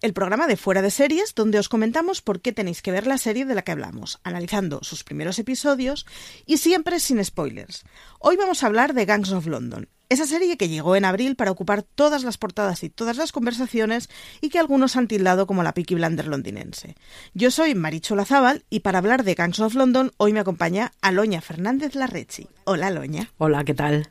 [0.00, 3.18] el programa de Fuera de Series donde os comentamos por qué tenéis que ver la
[3.18, 6.06] serie de la que hablamos, analizando sus primeros episodios
[6.46, 7.84] y siempre sin spoilers.
[8.18, 11.50] Hoy vamos a hablar de Gangs of London, esa serie que llegó en abril para
[11.50, 14.08] ocupar todas las portadas y todas las conversaciones
[14.40, 16.94] y que algunos han tildado como la Peaky Blander londinense.
[17.34, 21.40] Yo soy Maricho Lazábal y para hablar de Gangs of London hoy me acompaña Aloña
[21.40, 22.48] Fernández Larrechi.
[22.64, 23.32] Hola Aloña.
[23.38, 24.08] Hola, ¿qué tal?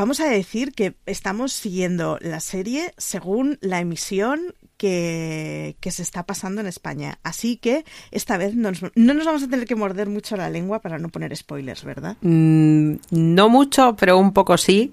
[0.00, 6.24] Vamos a decir que estamos siguiendo la serie según la emisión que, que se está
[6.24, 7.18] pasando en España.
[7.24, 10.50] Así que esta vez no nos, no nos vamos a tener que morder mucho la
[10.50, 12.16] lengua para no poner spoilers, ¿verdad?
[12.20, 14.92] Mm, no mucho, pero un poco sí,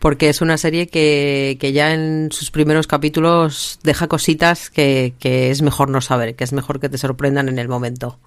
[0.00, 5.52] porque es una serie que, que ya en sus primeros capítulos deja cositas que, que
[5.52, 8.18] es mejor no saber, que es mejor que te sorprendan en el momento.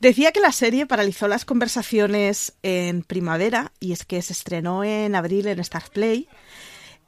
[0.00, 5.14] Decía que la serie paralizó las conversaciones en primavera y es que se estrenó en
[5.14, 6.26] abril en Star Play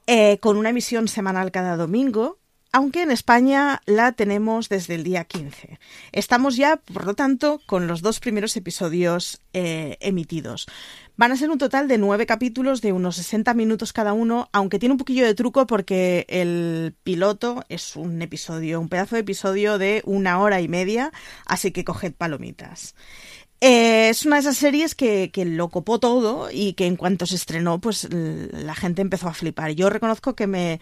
[0.05, 2.37] eh, con una emisión semanal cada domingo,
[2.71, 5.79] aunque en España la tenemos desde el día 15.
[6.11, 10.67] Estamos ya, por lo tanto, con los dos primeros episodios eh, emitidos.
[11.15, 14.79] Van a ser un total de nueve capítulos de unos 60 minutos cada uno, aunque
[14.79, 19.77] tiene un poquillo de truco porque el piloto es un episodio, un pedazo de episodio
[19.77, 21.11] de una hora y media,
[21.45, 22.95] así que coged palomitas.
[23.61, 27.27] Eh, es una de esas series que, que, lo copó todo y que en cuanto
[27.27, 29.71] se estrenó, pues la gente empezó a flipar.
[29.71, 30.81] Yo reconozco que me,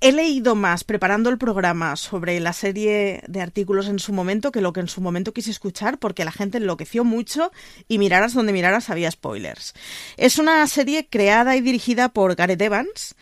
[0.00, 4.60] he leído más preparando el programa sobre la serie de artículos en su momento que
[4.60, 7.50] lo que en su momento quise escuchar porque la gente enloqueció mucho
[7.88, 9.74] y miraras donde miraras había spoilers.
[10.16, 13.14] Es una serie creada y dirigida por Gareth Evans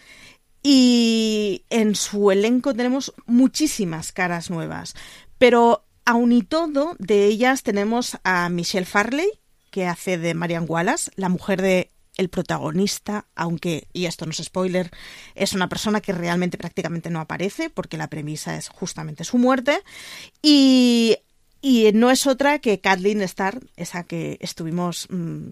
[0.62, 4.94] y en su elenco tenemos muchísimas caras nuevas,
[5.38, 9.30] pero aun y todo de ellas tenemos a Michelle Farley
[9.70, 14.38] que hace de Marianne Wallace, la mujer de el protagonista, aunque, y esto no es
[14.38, 14.90] spoiler,
[15.34, 19.82] es una persona que realmente prácticamente no aparece, porque la premisa es justamente su muerte,
[20.42, 21.18] y,
[21.60, 25.06] y no es otra que Kathleen Starr, esa que estuvimos...
[25.10, 25.50] Mmm,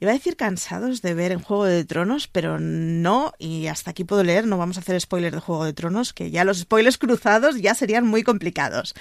[0.00, 4.04] Iba a decir cansados de ver en Juego de Tronos, pero no, y hasta aquí
[4.04, 6.98] puedo leer, no vamos a hacer spoiler de Juego de Tronos, que ya los spoilers
[6.98, 8.94] cruzados ya serían muy complicados.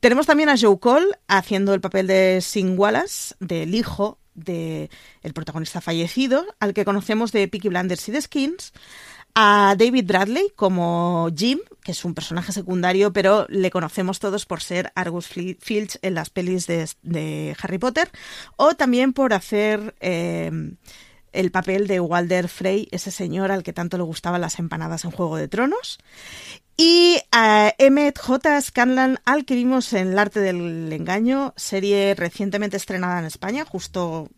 [0.00, 4.90] Tenemos también a Joe Cole haciendo el papel de Sing Wallace, del hijo de
[5.22, 8.72] el protagonista fallecido, al que conocemos de Peaky Blinders y de Skins,
[9.34, 14.60] a David Bradley como Jim, que es un personaje secundario, pero le conocemos todos por
[14.62, 18.10] ser Argus Filch en las pelis de, Harry Potter,
[18.56, 20.50] o también por hacer eh,
[21.32, 25.10] el papel de Walder Frey, ese señor al que tanto le gustaban las empanadas en
[25.10, 25.98] Juego de Tronos.
[26.76, 28.60] Y a Emmett J.
[28.60, 34.28] Scanlan, al que vimos en El arte del engaño, serie recientemente estrenada en España, justo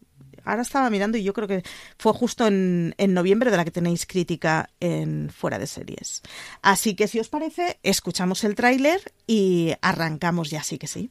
[0.44, 1.62] ahora estaba mirando y yo creo que
[1.98, 6.22] fue justo en, en, noviembre de la que tenéis crítica en Fuera de Series.
[6.62, 11.10] Así que si os parece, escuchamos el tráiler y arrancamos ya, sí que sí.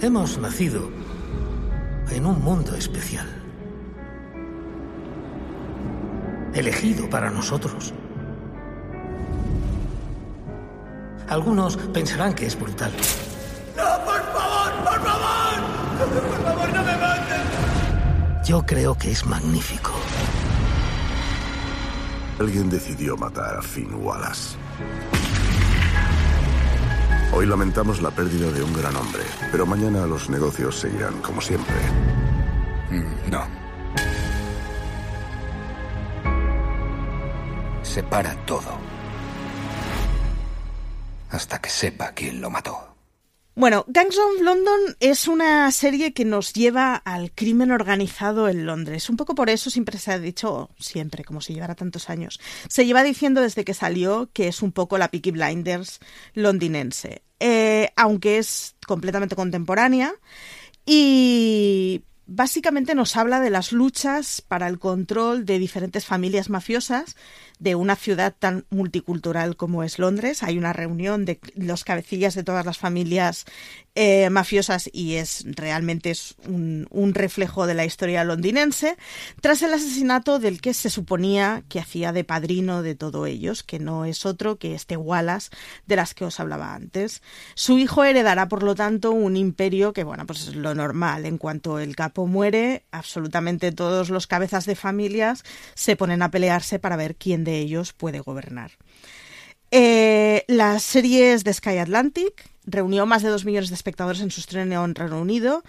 [0.00, 0.90] Hemos nacido
[2.10, 3.43] en un mundo especial.
[6.54, 7.92] Elegido para nosotros.
[11.28, 12.92] Algunos pensarán que es brutal.
[13.76, 15.54] ¡No, por favor, por favor!
[15.98, 18.44] ¡Por favor, no me maten!
[18.44, 19.92] Yo creo que es magnífico.
[22.38, 24.56] Alguien decidió matar a Finn Wallace.
[27.32, 31.74] Hoy lamentamos la pérdida de un gran hombre, pero mañana los negocios seguirán como siempre.
[32.90, 33.63] Mm, no.
[37.94, 38.76] Separa todo.
[41.30, 42.76] Hasta que sepa quién lo mató.
[43.54, 49.08] Bueno, Gangs of London es una serie que nos lleva al crimen organizado en Londres.
[49.08, 52.84] Un poco por eso siempre se ha dicho, siempre, como si llevara tantos años, se
[52.84, 56.00] lleva diciendo desde que salió que es un poco la Peaky Blinders
[56.32, 57.22] londinense.
[57.38, 60.12] Eh, aunque es completamente contemporánea.
[60.84, 67.16] Y básicamente nos habla de las luchas para el control de diferentes familias mafiosas
[67.58, 70.42] de una ciudad tan multicultural como es Londres.
[70.42, 73.46] Hay una reunión de los cabecillas de todas las familias
[73.96, 78.96] eh, mafiosas y es realmente es un, reflejo de la historia londinense
[79.40, 83.78] tras el asesinato del que se suponía que hacía de padrino de todo ellos, que
[83.78, 85.50] no es otro que este Wallace
[85.86, 87.22] de las que os hablaba antes.
[87.54, 91.24] Su hijo heredará, por lo tanto, un imperio que, bueno, pues es lo normal.
[91.24, 96.80] En cuanto el capo muere, absolutamente todos los cabezas de familias se ponen a pelearse
[96.80, 98.72] para ver quién de ellos puede gobernar.
[99.70, 104.40] Eh, las series de Sky Atlantic reunió más de dos millones de espectadores en su
[104.40, 105.62] estreno en Reino Unido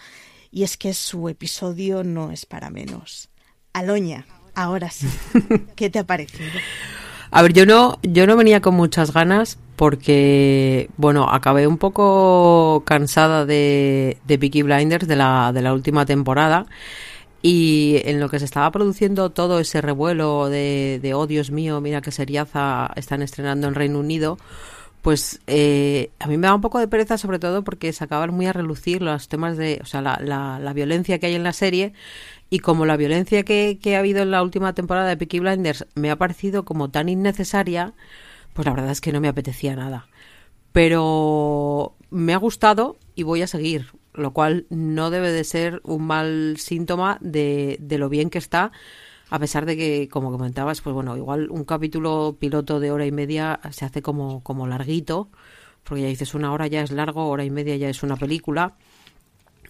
[0.51, 3.29] y es que su episodio no es para menos.
[3.73, 5.07] Aloña, ahora sí,
[5.75, 6.51] ¿qué te ha parecido?
[7.31, 12.83] A ver, yo no, yo no venía con muchas ganas porque, bueno, acabé un poco
[12.85, 16.65] cansada de, de Peaky Blinders de la, de la última temporada
[17.47, 21.79] y en lo que se estaba produciendo todo ese revuelo de, de oh Dios mío,
[21.79, 24.39] mira que seriaza están estrenando en Reino Unido,
[25.03, 28.33] pues eh, a mí me da un poco de pereza sobre todo porque se acaban
[28.33, 31.43] muy a relucir los temas de, o sea, la, la, la violencia que hay en
[31.43, 31.93] la serie
[32.49, 35.85] y como la violencia que, que, ha habido en la última temporada de Peaky Blinders
[35.93, 37.93] me ha parecido como tan innecesaria,
[38.53, 40.07] pues la verdad es que no me apetecía nada.
[40.71, 46.05] Pero me ha gustado y voy a seguir lo cual no debe de ser un
[46.07, 48.71] mal síntoma de, de lo bien que está,
[49.29, 53.11] a pesar de que, como comentabas, pues bueno, igual un capítulo piloto de hora y
[53.11, 55.29] media se hace como, como larguito,
[55.83, 58.75] porque ya dices una hora ya es largo, hora y media ya es una película.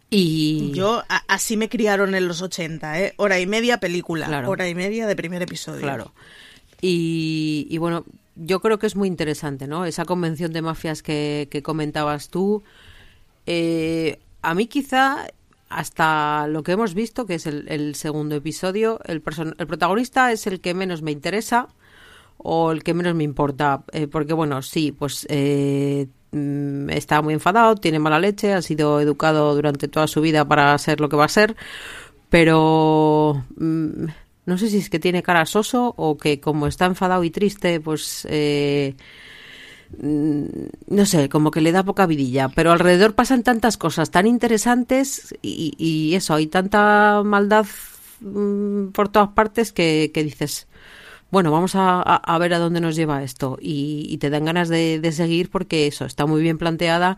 [0.09, 0.71] Y...
[0.73, 3.13] Yo, a, así me criaron en los 80, ¿eh?
[3.17, 4.49] Hora y media película, claro.
[4.49, 5.81] hora y media de primer episodio.
[5.81, 6.13] Claro.
[6.81, 8.05] Y, y, bueno,
[8.35, 9.85] yo creo que es muy interesante, ¿no?
[9.85, 12.61] Esa convención de mafias que, que comentabas tú.
[13.45, 15.27] Eh, a mí quizá
[15.69, 19.23] hasta lo que hemos visto, que es el, segundo episodio, el,
[19.57, 21.67] el, protagonista es el que menos me interesa
[22.37, 27.33] o el que menos me importa, eh, porque bueno, sí, pues eh, mm, está muy
[27.33, 31.15] enfadado, tiene mala leche, ha sido educado durante toda su vida para ser lo que
[31.15, 31.55] va a ser,
[32.29, 34.05] pero mm,
[34.45, 37.79] no sé si es que tiene cara soso o que como está enfadado y triste,
[37.79, 38.27] pues...
[38.29, 38.95] Eh,
[40.01, 45.35] no sé, como que le da poca vidilla, pero alrededor pasan tantas cosas tan interesantes
[45.41, 47.65] y, y eso, hay tanta maldad
[48.21, 50.67] mmm, por todas partes que, que dices,
[51.31, 54.69] bueno, vamos a, a, ver a dónde nos lleva esto y, y te dan ganas
[54.69, 57.17] de, de, seguir porque eso está muy bien planteada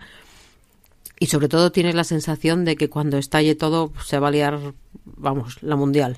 [1.20, 4.74] y sobre todo tienes la sensación de que cuando estalle todo se va a liar,
[5.06, 6.18] vamos, la mundial.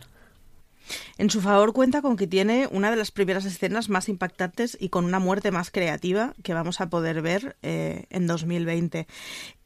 [1.18, 4.89] En su favor cuenta con que tiene una de las primeras escenas más impactantes y
[4.89, 9.07] con una muerte más creativa que vamos a poder ver eh, en 2020.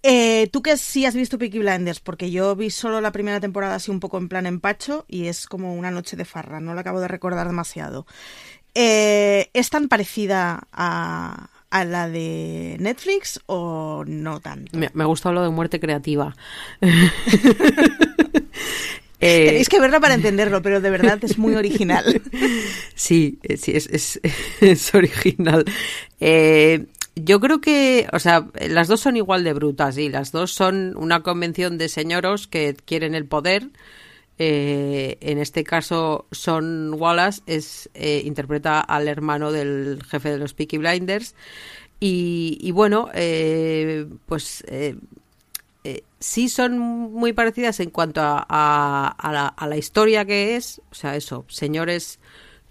[0.04, 3.76] Eh, Tú que sí has visto Peaky Blinders, porque yo vi solo la primera temporada
[3.76, 6.81] así un poco en plan empacho y es como una noche de farra, no la
[6.81, 8.06] acabo de recordar demasiado.
[8.76, 14.78] Eh, ¿Es tan parecida a, a la de Netflix o no tanto?
[14.78, 16.36] Me, me gusta lo de muerte creativa.
[19.25, 22.21] Eh, Tenéis que verla para entenderlo, pero de verdad es muy original.
[22.95, 24.21] Sí, sí, es, es,
[24.61, 25.65] es original.
[26.19, 30.51] Eh, yo creo que, o sea, las dos son igual de brutas y las dos
[30.51, 33.69] son una convención de señoros que quieren el poder.
[34.39, 40.53] Eh, en este caso, Son Wallace es, eh, interpreta al hermano del jefe de los
[40.53, 41.35] Peaky Blinders.
[41.99, 44.63] Y, y bueno, eh, pues
[45.83, 51.45] eh, sí son muy parecidas en cuanto a, la, historia que es, o sea, eso,
[51.49, 52.19] señores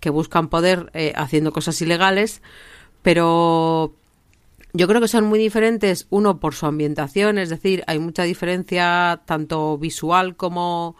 [0.00, 2.42] que buscan poder eh, haciendo cosas ilegales,
[3.02, 3.94] pero
[4.72, 9.20] yo creo que son muy diferentes, uno por su ambientación, es decir, hay mucha diferencia
[9.26, 10.96] tanto visual como,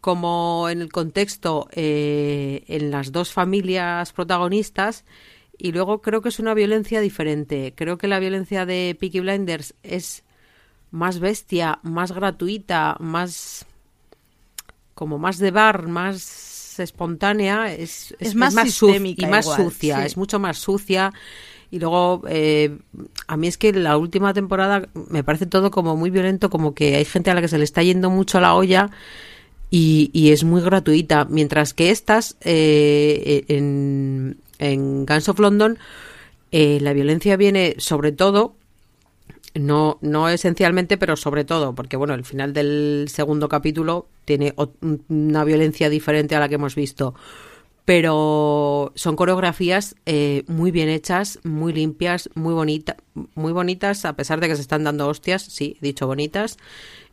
[0.00, 5.04] como en el contexto eh, en las dos familias protagonistas.
[5.58, 7.72] Y luego creo que es una violencia diferente.
[7.74, 10.25] Creo que la violencia de Peaky Blinders es
[10.90, 13.66] más bestia, más gratuita, más
[14.94, 19.46] como más de bar, más espontánea, es, es, es más, es más sistémica y más
[19.46, 20.06] igual, sucia, sí.
[20.06, 21.12] es mucho más sucia
[21.70, 22.78] Y luego, eh,
[23.26, 26.96] a mí es que la última temporada me parece todo como muy violento, como que
[26.96, 28.90] hay gente a la que se le está yendo mucho la olla
[29.70, 31.24] y, y es muy gratuita.
[31.28, 35.78] Mientras que estas, eh, en, en Guns of London,
[36.52, 38.54] eh, la violencia viene sobre todo
[39.58, 44.54] no, no esencialmente, pero sobre todo, porque bueno, el final del segundo capítulo tiene
[45.08, 47.14] una violencia diferente a la que hemos visto.
[47.84, 52.96] Pero son coreografías eh, muy bien hechas, muy limpias, muy bonitas,
[53.34, 56.58] muy bonitas, a pesar de que se están dando hostias, sí, he dicho bonitas,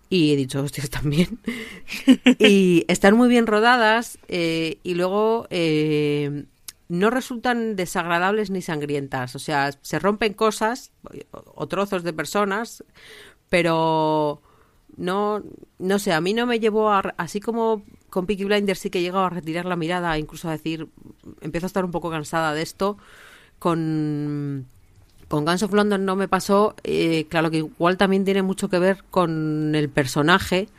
[0.09, 1.39] y he dicho hostias también.
[2.39, 6.45] y están muy bien rodadas, eh, y luego eh,
[6.93, 9.35] no resultan desagradables ni sangrientas.
[9.35, 10.91] O sea, se rompen cosas
[11.31, 12.83] o trozos de personas,
[13.49, 14.41] pero
[14.95, 15.41] no,
[15.79, 17.81] no sé, a mí no me llevó a, así como
[18.11, 20.87] con Peaky Blinders sí que he llegado a retirar la mirada, incluso a decir,
[21.41, 22.99] empiezo a estar un poco cansada de esto,
[23.57, 24.67] con,
[25.27, 28.77] con Guns of London no me pasó, eh, claro que igual también tiene mucho que
[28.77, 30.69] ver con el personaje,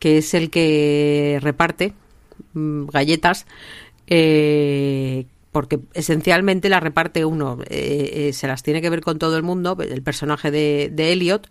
[0.00, 1.94] que es el que reparte
[2.52, 3.46] mm, galletas,
[4.06, 5.24] eh,
[5.56, 9.42] porque esencialmente la reparte uno, eh, eh, se las tiene que ver con todo el
[9.42, 11.48] mundo, el personaje de, Elliot,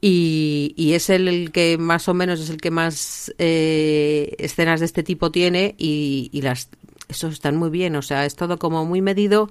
[0.00, 5.02] y, es el, que más o menos es el que más eh, escenas de este
[5.02, 6.70] tipo tiene y, las
[7.08, 9.50] eso están muy bien, o sea, es todo como muy medido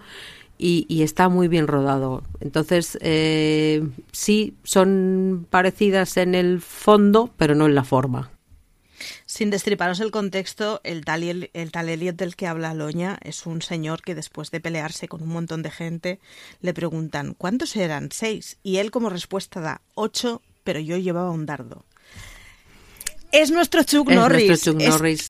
[0.57, 2.23] y, está muy bien rodado.
[2.39, 2.97] Entonces,
[4.13, 8.31] sí, son parecidas en el fondo, pero no en la forma.
[9.25, 13.61] Sin destriparos el contexto, el tal, el, tal Elliot del que habla Loña es un
[13.61, 16.19] señor que después de pelearse con un montón de gente
[16.61, 18.09] le preguntan ¿cuántos eran?
[18.11, 18.57] Seis.
[18.63, 21.85] Y él como respuesta da ocho, pero yo llevaba un dardo.
[23.31, 24.47] Es nuestro Chuck Norris.
[24.47, 25.29] Nuestro Chuck Norris.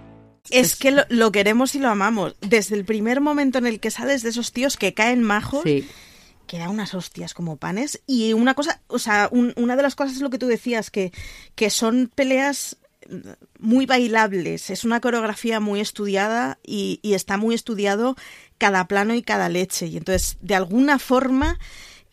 [0.51, 2.35] Es que lo, lo, queremos y lo amamos.
[2.41, 5.87] Desde el primer momento en el que sales de esos tíos que caen majos, sí.
[6.47, 8.01] que da unas hostias como panes.
[8.07, 10.91] Y una cosa, o sea, un, una de las cosas es lo que tú decías,
[10.91, 11.11] que,
[11.55, 12.77] que son peleas
[13.59, 14.69] muy bailables.
[14.69, 18.15] Es una coreografía muy estudiada y, y está muy estudiado
[18.57, 19.87] cada plano y cada leche.
[19.87, 21.59] Y entonces, de alguna forma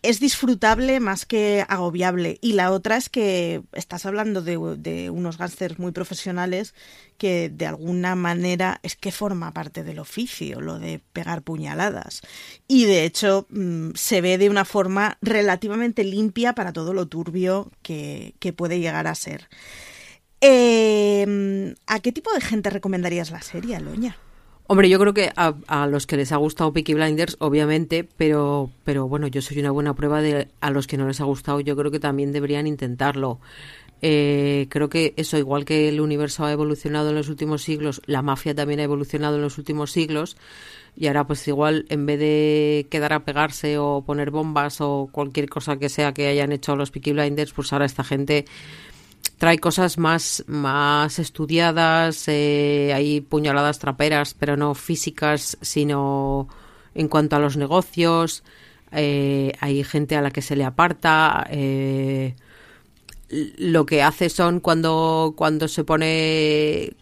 [0.03, 2.39] es disfrutable más que agobiable.
[2.41, 4.57] Y la otra es que estás hablando de,
[5.11, 6.75] unos gángsters muy profesionales
[7.17, 12.23] que de alguna manera es que forma parte del oficio, lo de pegar puñaladas.
[12.69, 17.71] Y de hecho mmm, se ve de una forma relativamente limpia para todo lo turbio
[17.83, 19.49] que, que puede llegar a ser.
[20.41, 24.17] Eh, ¿A qué tipo de gente recomendarías la serie, Loña?
[24.71, 29.09] Hombre, yo creo que a, los que les ha gustado Peaky Blinders, obviamente, pero, pero
[29.09, 31.75] bueno, yo soy una buena prueba de a los que no les ha gustado, yo
[31.75, 33.41] creo que también deberían intentarlo.
[34.03, 38.21] Eh, creo que eso, igual que el universo ha evolucionado en los últimos siglos, la
[38.21, 40.37] mafia también ha evolucionado en los últimos siglos.
[40.95, 45.49] Y ahora, pues igual, en vez de quedar a pegarse o poner bombas o cualquier
[45.49, 48.45] cosa que sea que hayan hecho los Peaky Blinders, pues ahora esta gente
[49.39, 56.49] trae cosas más, más estudiadas, eh, hay puñaladas traperas, pero no físicas, sino
[56.95, 58.43] en cuanto a los negocios,
[58.93, 62.35] eh, hay gente a la que se le aparta, eh,
[63.31, 66.95] lo que hace son cuando, cuando se pone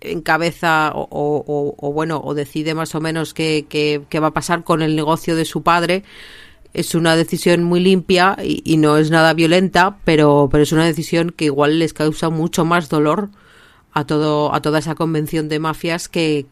[0.00, 4.28] en cabeza o, o, o bueno, o decide más o menos qué, qué, qué va
[4.28, 6.04] a pasar con el negocio de su padre,
[6.74, 10.84] es una decisión muy limpia y, y, no es nada violenta, pero, pero es una
[10.84, 13.30] decisión que igual les causa mucho más dolor
[13.94, 16.46] a todo a toda esa convención de mafias que,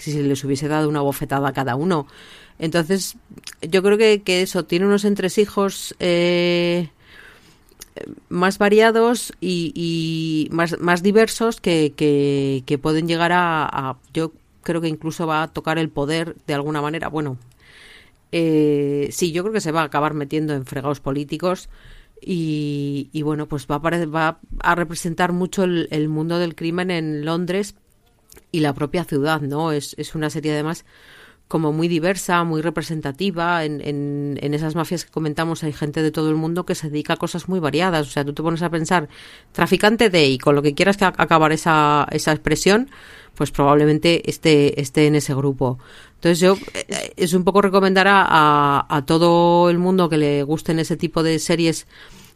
[0.00, 2.06] si les hubiese dado una bofetada a cada uno.
[2.58, 3.16] Entonces,
[3.60, 6.88] yo creo que, que eso tiene unos entresijos eh,
[8.30, 15.26] más variados y, más, más, diversos que, que, pueden llegar a, Yo creo que incluso
[15.26, 17.08] va a tocar el poder de alguna manera.
[17.08, 17.36] Bueno,
[18.38, 21.70] eh, sí, yo creo que se va a acabar metiendo en fregados políticos
[22.20, 27.76] y, bueno, pues va a, va a representar mucho el, mundo del crimen en Londres
[28.52, 29.72] y la propia ciudad, ¿no?
[29.72, 30.84] Es, es una serie además
[31.48, 33.64] como muy diversa, muy representativa.
[33.64, 36.90] En, en, en, esas mafias que comentamos hay gente de todo el mundo que se
[36.90, 38.06] dedica a cosas muy variadas.
[38.06, 39.08] O sea, tú te pones a pensar,
[39.52, 42.90] traficante de, y con lo que quieras que acabar esa, esa expresión,
[43.36, 45.78] pues probablemente esté, esté en ese grupo.
[46.16, 50.78] Entonces yo eh, es un poco recomendar a, a, todo el mundo que le gusten
[50.78, 51.86] ese tipo de series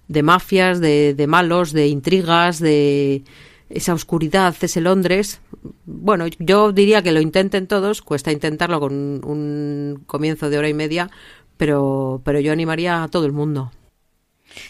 [0.09, 3.23] de mafias, de, de malos, de intrigas, de
[3.71, 5.41] esa oscuridad, ese Londres.
[5.87, 8.93] Bueno, yo diría que lo intenten todos, cuesta intentarlo con
[9.25, 11.11] un comienzo de hora y media,
[11.57, 13.71] pero, pero yo animaría a todo el mundo.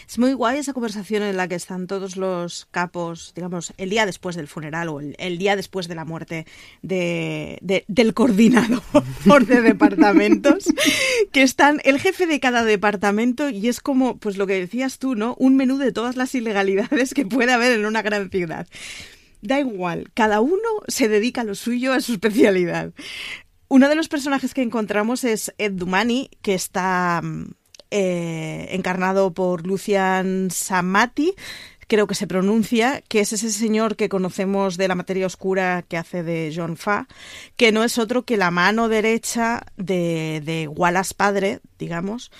[0.07, 4.05] Es muy guay esa conversación en la que están todos los capos, digamos, el día
[4.05, 6.45] después del funeral o el, día después de la muerte
[6.81, 8.81] de, del coordinador
[9.45, 10.65] de departamentos,
[11.31, 15.15] que están el jefe de cada departamento y es como, pues lo que decías tú,
[15.15, 15.35] ¿no?
[15.39, 18.67] Un menú de todas las ilegalidades que puede haber en una gran ciudad.
[19.41, 22.93] Da igual, cada uno se dedica a lo suyo, a su especialidad.
[23.67, 27.21] Uno de los personajes que encontramos es Ed Dumani, que está
[27.91, 31.35] eh, encarnado por Lucian Samati,
[31.91, 35.97] creo que se pronuncia, que es ese señor que conocemos de la materia oscura que
[35.97, 37.09] hace de John Fa,
[37.57, 42.31] que no es otro que la mano derecha de, de Wallace padre, digamos,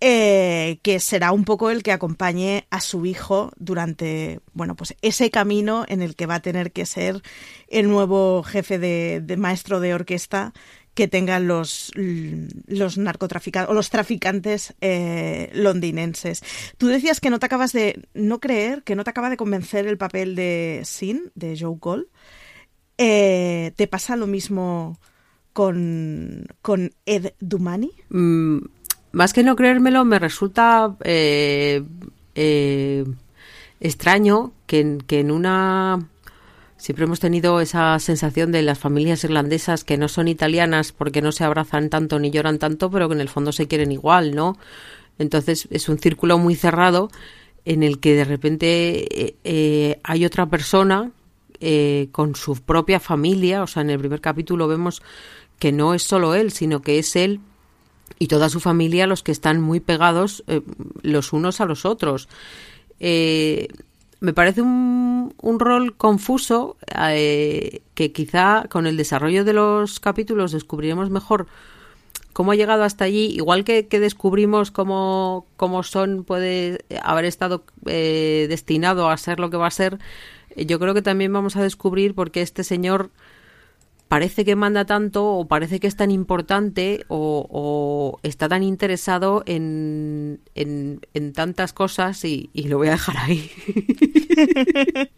[0.00, 5.30] eh, que será un poco el que acompañe a su hijo durante, bueno, pues ese
[5.30, 7.22] camino en el que va a tener que ser
[7.68, 10.52] el nuevo jefe de, de maestro de orquesta
[10.96, 16.42] que tengan los, los narcotraficantes o los traficantes eh, londinenses.
[16.78, 19.86] Tú decías que no te acabas de no creer, que no te acaba de convencer
[19.86, 22.06] el papel de Sin, de Joe Cole.
[22.96, 24.98] Eh, ¿Te pasa lo mismo
[25.52, 27.92] con, con Ed Dumani?
[28.08, 28.60] Mm,
[29.12, 31.84] más que no creérmelo, me resulta eh,
[33.80, 36.08] extraño que, que en una
[36.76, 41.32] Siempre hemos tenido esa sensación de las familias irlandesas que no son italianas porque no
[41.32, 44.58] se abrazan tanto ni lloran tanto, pero que en el fondo se quieren igual, ¿no?
[45.18, 47.10] Entonces es un círculo muy cerrado
[47.64, 51.10] en el que de repente eh, eh, hay otra persona
[51.60, 55.02] eh, con su propia familia, o sea, en el primer capítulo vemos
[55.58, 57.40] que no es solo él, sino que es él
[58.18, 60.44] y toda su familia los que están muy pegados
[61.02, 62.28] los unos a los otros
[64.20, 66.76] me parece un, un rol confuso
[67.10, 71.46] eh, que quizá con el desarrollo de los capítulos descubriremos mejor
[72.32, 78.46] cómo ha llegado hasta allí, igual que, descubrimos cómo, cómo, Son puede haber estado eh,
[78.48, 79.98] destinado a ser lo que va a ser,
[80.54, 83.10] yo creo que también vamos a descubrir por qué este señor
[84.08, 90.40] parece que manda tanto o parece que es tan importante o, está tan interesado en,
[90.54, 93.50] en, tantas cosas y, lo voy a dejar ahí.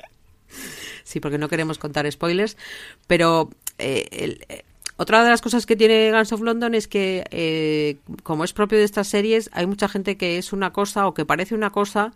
[1.04, 2.56] sí, porque no queremos contar spoilers,
[3.06, 4.06] pero eh,
[4.48, 4.64] eh,
[4.96, 8.78] otra de las cosas que tiene Guns of London es que, eh, como es propio
[8.78, 12.12] de estas series, hay mucha gente que es una cosa o que parece una cosa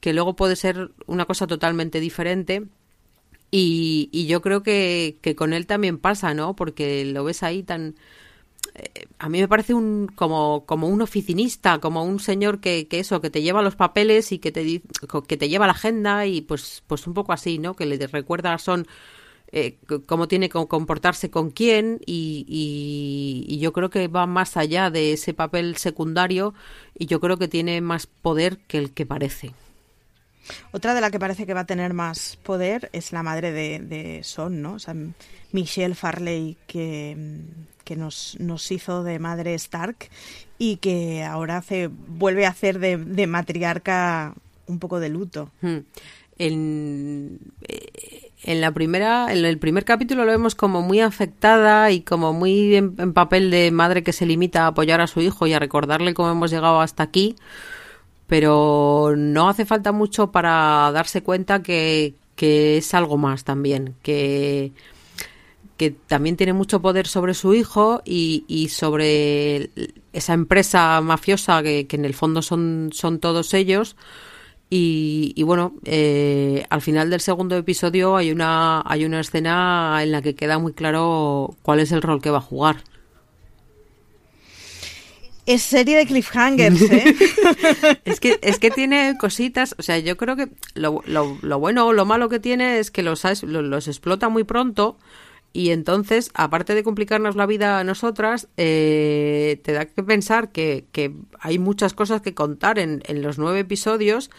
[0.00, 2.64] que luego puede ser una cosa totalmente diferente
[3.56, 6.56] y, yo creo que, con él también pasa, ¿no?
[6.56, 7.94] Porque lo ves ahí tan...
[8.74, 12.98] Eh, a mí me parece un como, como un oficinista, como un señor que, que
[12.98, 14.82] eso, que te lleva los papeles y que te,
[15.28, 17.76] que te lleva la agenda y pues, pues un poco así, ¿no?
[17.76, 18.88] Que le recuerda son
[19.52, 24.90] eh, cómo tiene que comportarse con quién y, y, yo creo que va más allá
[24.90, 26.54] de ese papel secundario
[26.98, 29.52] y yo creo que tiene más poder que el que parece.
[30.72, 34.20] Otra de la que parece que va a tener más poder es la madre de,
[34.22, 34.74] Son, ¿no?
[34.74, 34.94] O sea,
[35.52, 37.16] Michelle Farley, que,
[37.84, 40.08] que nos, nos, hizo de madre Stark
[40.58, 44.34] y que ahora hace, vuelve a hacer de, matriarca
[44.66, 45.50] un poco de luto.
[45.60, 45.78] Hmm.
[46.36, 52.00] En, eh, en la primera, en el primer capítulo lo vemos como muy afectada y
[52.00, 55.52] como muy en papel de madre que se limita a apoyar a su hijo y
[55.52, 57.36] a recordarle cómo hemos llegado hasta aquí
[58.26, 64.72] pero no hace falta mucho para darse cuenta que, es algo más también, que,
[66.06, 69.70] también tiene mucho poder sobre su hijo y, sobre
[70.12, 73.96] esa empresa mafiosa que, en el fondo son, son todos ellos.
[74.70, 80.20] Y, bueno, eh, al final del segundo episodio hay una, hay una escena en la
[80.20, 82.82] que queda muy claro cuál es el rol que va a jugar.
[85.46, 87.14] Es serie de cliffhangers, ¿eh?
[88.04, 91.86] es, que, es que tiene cositas, o sea, yo creo que lo, lo, lo bueno
[91.86, 94.96] o lo malo que tiene es que los, los explota muy pronto
[95.56, 100.86] y entonces, aparte de complicarnos la vida a nosotras, eh, te da que pensar que,
[100.90, 104.32] que, hay muchas cosas que contar en, en, los nueve episodios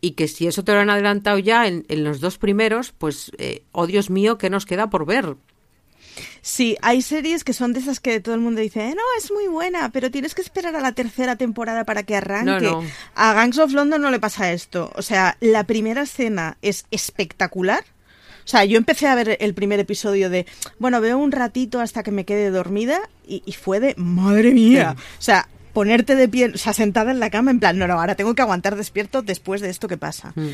[0.00, 3.30] y que si eso te lo han adelantado ya en, en los dos primeros, pues,
[3.36, 5.36] eh, oh Dios mío, ¿qué nos queda por ver?
[6.40, 9.30] Sí, hay series que son de esas que todo el mundo dice, eh, no, es
[9.30, 12.70] muy buena, pero tienes que esperar a la tercera temporada para que arranque.
[13.14, 14.90] A Gangs of London no le pasa esto.
[14.96, 17.84] O sea, la primera escena es espectacular.
[18.44, 20.46] O sea, yo empecé a ver el primer episodio de,
[20.78, 24.96] bueno, veo un ratito hasta que me quede dormida y, y fue de, madre mía.
[25.18, 28.00] O sea, ponerte de pie, o sea, sentada en la cama, en plan, no, no,
[28.00, 30.32] ahora tengo que aguantar despierto después de esto que pasa.
[30.34, 30.48] Mm.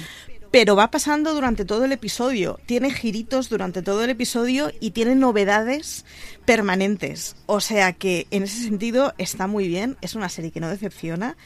[0.54, 5.16] Pero va pasando durante todo el episodio, tiene giritos durante todo el episodio y tiene
[5.16, 6.04] novedades
[6.44, 7.34] permanentes.
[7.46, 11.36] O sea que en ese sentido está muy bien, es una serie que no decepciona.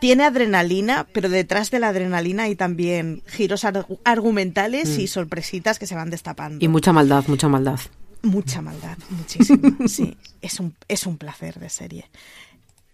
[0.00, 5.00] Tiene adrenalina, pero detrás de la adrenalina hay también giros ar- argumentales Mm.
[5.00, 6.62] y sorpresitas que se van destapando.
[6.64, 7.80] Y mucha maldad, mucha maldad.
[8.22, 9.76] Mucha maldad, muchísima.
[9.88, 12.10] Sí, es un, es un placer de serie.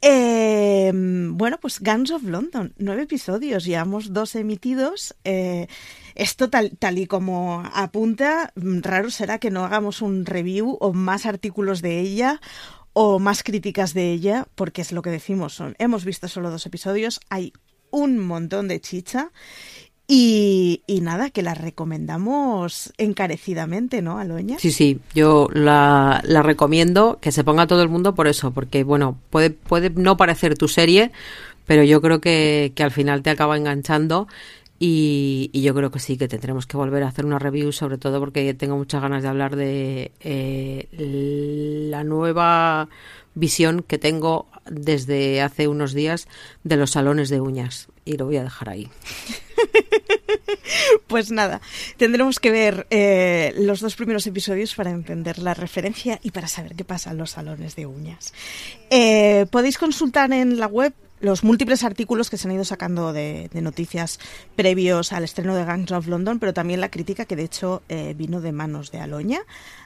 [0.09, 5.16] Eh, bueno, pues Guns of London, nueve episodios, llevamos dos emitidos.
[5.25, 5.66] Eh,
[6.14, 10.92] esto tal, tal y como apunta, mm, raro será que no hagamos un review o
[10.92, 12.40] más artículos de ella
[12.92, 16.66] o más críticas de ella, porque es lo que decimos, son, hemos visto solo dos
[16.66, 17.53] episodios, hay
[17.90, 19.33] un montón de chicha
[20.09, 24.59] y, y nada, que la recomendamos encarecidamente, ¿no, Aloña?
[24.59, 28.85] Sí, sí, yo la, la recomiendo que se ponga todo el mundo por eso, porque
[28.85, 31.11] bueno, puede, puede no parecer tu serie,
[31.66, 34.29] pero yo creo que, que al final te acaba enganchando
[34.79, 37.99] y, y yo creo que sí, que tendremos que volver a hacer una review, sobre
[37.99, 40.88] todo porque tengo muchas ganas de hablar de eh,
[41.90, 42.88] la nueva
[43.35, 46.29] visión que tengo desde hace unos días
[46.64, 48.88] de los salones de uñas y lo voy a dejar ahí.
[51.07, 51.61] Pues nada,
[51.96, 56.75] tendremos que ver eh, los dos primeros episodios para entender la referencia y para saber
[56.75, 58.33] qué pasa en los salones de uñas.
[58.90, 63.48] Eh, podéis consultar en la web los múltiples artículos que se han ido sacando de,
[63.52, 64.18] de noticias
[64.55, 68.14] previos al estreno de Gangs of London, pero también la crítica que de hecho eh,
[68.16, 69.40] vino de manos de Aloña,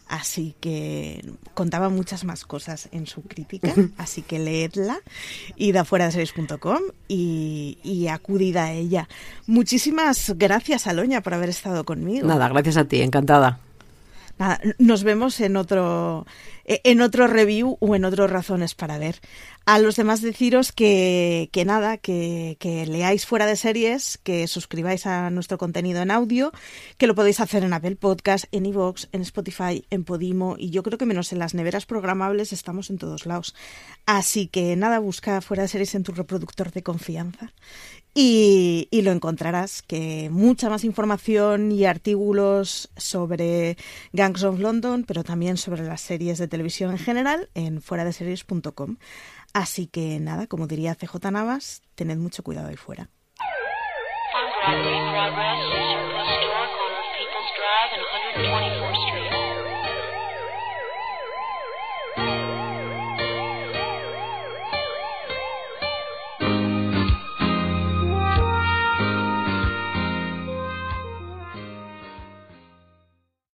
[0.08, 5.00] así que contaba muchas más cosas en su crítica, así que leedla,
[5.56, 9.08] id a fuera de series.com y, y acudid a ella.
[9.46, 12.26] Muchísimas gracias Aloña por haber estado conmigo.
[12.26, 13.60] Nada, gracias a ti, encantada.
[14.38, 16.26] Nada, nos vemos en otro
[16.84, 19.20] en otro review o en otros razones para ver.
[19.66, 25.06] A los demás deciros que, que nada, que, que leáis fuera de series, que suscribáis
[25.06, 26.52] a nuestro contenido en audio,
[26.96, 30.82] que lo podéis hacer en Apple Podcast, en iVoox, en Spotify, en Podimo y yo
[30.82, 33.54] creo que menos en las neveras programables estamos en todos lados.
[34.06, 37.52] Así que nada, busca fuera de series en tu reproductor de confianza
[38.12, 43.76] y, y, lo encontrarás, que mucha más información y artículos sobre
[44.12, 46.59] Gangs of London, pero también sobre las series de televisión
[46.92, 48.98] en general en fuera de.
[49.52, 53.10] Así que nada, como diría CJ Navas, tened mucho cuidado ahí fuera.